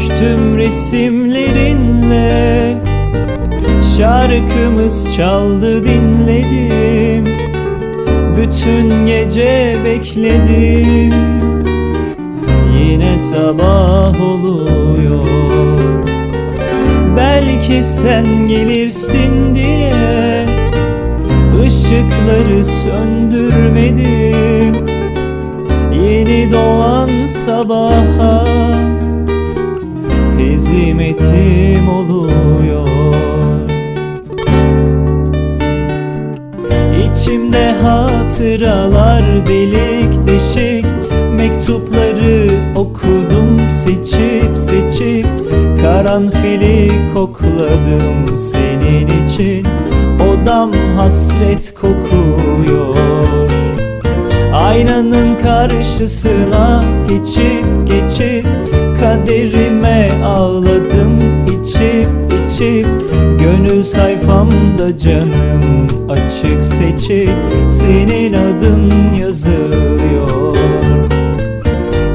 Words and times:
olmuş 0.00 0.08
tüm 0.18 0.58
resimlerinle. 0.58 2.30
Şarkımız 3.96 5.16
çaldı 5.16 5.84
dinledim. 5.84 7.24
Bütün 8.36 9.06
gece 9.06 9.76
bekledim. 9.84 11.14
Yine 12.78 13.18
sabah 13.18 14.14
oluyor. 14.20 15.26
Belki 17.16 17.82
sen 17.84 18.26
gelirsin 18.48 19.54
diye 19.54 19.90
Işıkları 21.66 22.64
söndürmedim. 22.64 24.10
Yeni 25.92 26.52
doğan 26.52 27.08
sabaha 27.26 28.44
Hezimetim 30.50 31.88
oluyor. 31.88 32.88
İçimde 37.04 37.72
hatıralar 37.72 39.22
delik 39.46 40.26
deşik. 40.26 40.86
Mektupları 41.36 42.50
okudum 42.76 43.60
seçip 43.72 44.58
seçip. 44.58 45.26
Karanfili 45.82 46.90
kokladım 47.14 48.38
senin 48.38 49.26
için. 49.26 49.66
Odam 50.20 50.72
hasret 50.96 51.74
kokuyor. 51.74 52.96
Aynanın 54.54 55.38
karşısına 55.38 56.84
geçip 57.08 57.86
geçip 57.86 58.46
Kaderime 59.10 60.10
ağladım 60.24 61.18
içip 61.46 62.08
içip. 62.44 62.86
Gönül 63.38 63.82
sayfamda 63.82 64.98
canım 64.98 65.88
açık 66.08 66.64
seçip 66.64 67.30
Senin 67.70 68.32
adın 68.32 68.92
yazıyor 69.20 70.56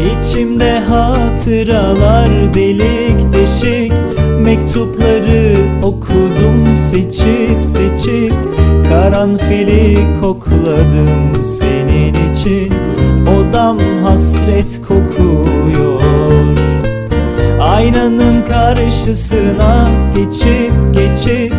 İçimde 0.00 0.78
hatıralar 0.78 2.54
delik 2.54 3.32
deşik. 3.32 3.92
Mektupları 4.40 5.56
okudum 5.82 6.64
seçip 6.90 7.64
seçip. 7.64 8.34
Karanfili 8.88 9.98
kokladım 10.20 11.44
senin 11.44 12.32
için. 12.32 12.72
Odam 13.26 13.78
hasret 14.02 14.80
kokuyor 14.88 15.83
Aynanın 17.74 18.44
karşısına 18.44 19.88
geçip 20.14 20.72
geçip 20.92 21.54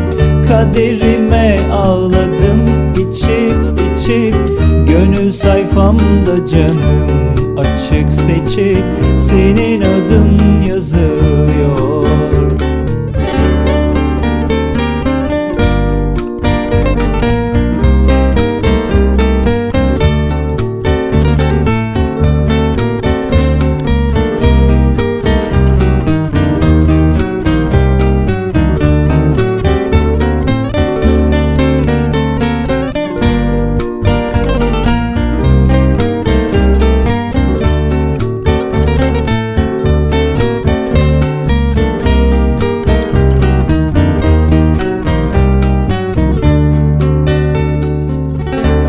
Kaderime 0.48 1.60
ağladım 1.72 2.94
içip 2.94 3.56
içip. 3.92 4.36
Gönül 4.88 5.32
sayfamda 5.32 6.46
canım 6.46 7.10
açık 7.58 8.14
seçip 8.14 8.84
Senin 9.18 9.82
adın 9.82 10.64
yazıyor 10.68 12.06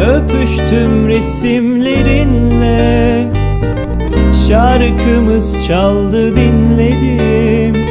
Öpüştüm 0.01 1.09
resimlerinle. 1.09 2.77
Şarkımız 4.49 5.67
çaldı 5.67 6.37
dinledim. 6.37 7.83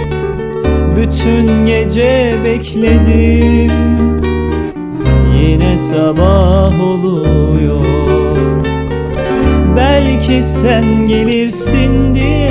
Bütün 0.98 1.66
gece 1.66 2.36
bekledim. 2.44 3.72
Yine 5.40 5.78
sabah 5.78 6.84
oluyor. 6.84 7.86
Belki 9.78 10.44
sen 10.44 11.08
gelirsin 11.08 12.16
diye 12.16 12.46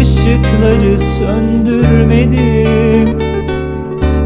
Işıkları 0.00 0.98
söndürmedim. 0.98 2.38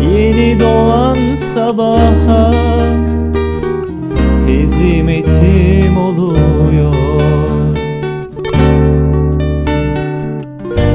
Yeni 0.01 0.61
doğan 0.61 1.35
sabaha 1.35 2.51
Hezimetim 4.55 5.99
oluyor. 5.99 6.95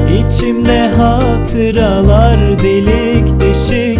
İçimde 0.08 0.88
hatıralar 0.88 2.38
delik 2.62 3.40
deşik. 3.40 3.98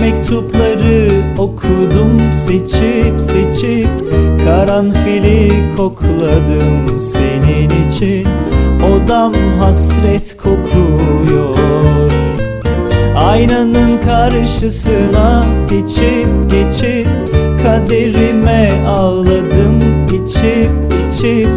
Mektupları 0.00 1.10
okudum 1.38 2.18
seçip 2.46 3.20
seçip. 3.20 3.88
Karanfili 4.44 5.52
kokladım 5.76 7.00
senin 7.00 7.88
için. 7.88 8.28
Odam 8.92 9.32
hasret 9.58 10.36
kokuyor. 10.36 11.56
Aynanın 13.16 14.00
karşısına 14.00 15.46
geçip 15.70 16.50
geçip 16.50 17.37
Kaderime 17.68 18.70
ağladım. 18.86 19.78
İçip 20.06 20.70
içip 21.08 21.48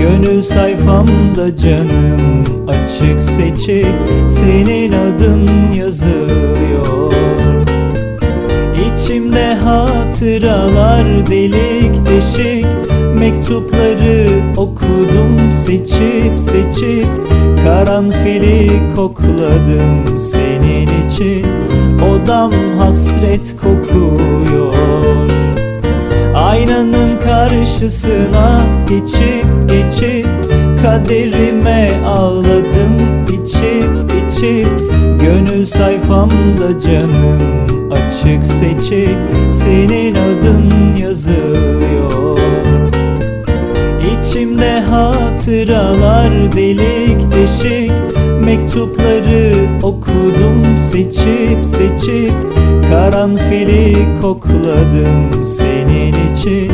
Gönül 0.00 0.42
sayfamda 0.42 1.56
canım 1.56 2.44
açık 2.68 3.22
seçip 3.22 3.86
Senin 4.28 4.92
adın 4.92 5.48
yazıyor 5.74 7.12
İçimde 8.86 9.54
hatıralar 9.54 11.26
delik 11.30 12.06
deşik. 12.06 12.66
Mektupları 13.18 14.28
okudum 14.56 15.36
seçip 15.64 16.38
seçip. 16.38 17.08
Karanfili 17.64 18.70
kokladım 18.96 20.20
senin 20.20 21.06
için. 21.06 21.46
Odam 22.12 22.52
hasret 22.78 23.56
kokuyor 23.56 24.73
karşısına 27.84 28.60
geçip 28.88 29.44
geçip 29.68 30.26
Kaderime 30.82 31.90
ağladım 32.06 32.96
içip 33.28 34.12
içip. 34.26 34.68
Gönül 35.20 35.66
sayfamda 35.66 36.80
canım 36.80 37.38
açık 37.90 38.46
seçip 38.46 39.16
Senin 39.52 40.14
adın 40.14 40.96
yazıyor 40.96 42.38
İçimde 44.00 44.80
hatıralar 44.80 46.52
delik 46.52 47.32
deşik 47.32 47.83
Mektupları 48.74 49.52
okudum 49.82 50.62
seçip 50.80 51.66
seçip 51.66 52.32
Karanfili 52.90 53.96
kokladım 54.22 55.44
senin 55.44 56.32
için. 56.32 56.72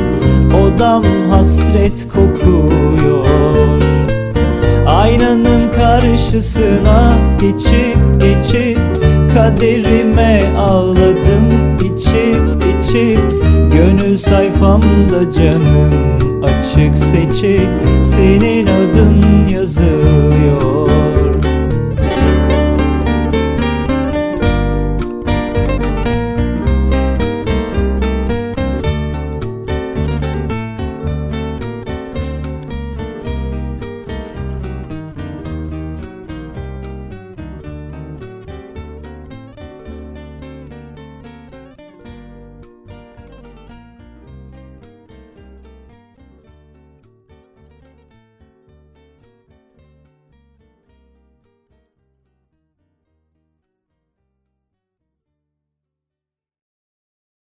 Odam 0.62 1.04
hasret 1.30 2.08
kokuyor. 2.08 3.24
Aynanın 4.86 5.72
karşısına 5.72 7.12
geçip 7.40 8.20
geçip 8.20 8.78
Kaderime 9.34 10.42
ağladım 10.58 11.76
içip 11.76 12.64
içip. 12.78 13.20
Gönül 13.72 14.16
sayfamda 14.16 15.30
canım 15.32 15.90
açık 16.42 16.98
seçip 16.98 17.68
Senin 18.04 18.66
adın 18.66 19.48
yazıyor 19.48 20.79